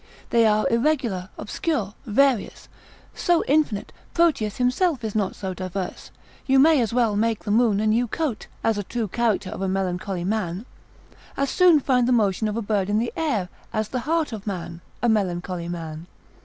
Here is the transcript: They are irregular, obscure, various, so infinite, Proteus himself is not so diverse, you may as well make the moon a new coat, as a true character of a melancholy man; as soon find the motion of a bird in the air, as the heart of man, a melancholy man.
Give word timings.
They 0.31 0.47
are 0.47 0.67
irregular, 0.71 1.29
obscure, 1.37 1.93
various, 2.07 2.67
so 3.13 3.43
infinite, 3.47 3.93
Proteus 4.15 4.57
himself 4.57 5.03
is 5.03 5.13
not 5.13 5.35
so 5.35 5.53
diverse, 5.53 6.09
you 6.47 6.57
may 6.57 6.81
as 6.81 6.91
well 6.91 7.15
make 7.15 7.43
the 7.43 7.51
moon 7.51 7.79
a 7.79 7.85
new 7.85 8.07
coat, 8.07 8.47
as 8.63 8.79
a 8.79 8.83
true 8.83 9.07
character 9.07 9.51
of 9.51 9.61
a 9.61 9.67
melancholy 9.67 10.23
man; 10.23 10.65
as 11.37 11.51
soon 11.51 11.79
find 11.79 12.07
the 12.07 12.11
motion 12.13 12.47
of 12.47 12.57
a 12.57 12.63
bird 12.63 12.89
in 12.89 12.97
the 12.97 13.13
air, 13.15 13.47
as 13.71 13.89
the 13.89 13.99
heart 13.99 14.33
of 14.33 14.47
man, 14.47 14.81
a 15.03 15.07
melancholy 15.07 15.69
man. 15.69 16.07